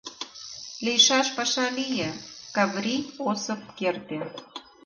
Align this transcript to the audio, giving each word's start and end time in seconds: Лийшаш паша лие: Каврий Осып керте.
Лийшаш 0.85 1.27
паша 1.35 1.65
лие: 1.77 2.09
Каврий 2.55 3.03
Осып 3.29 3.61
керте. 3.77 4.19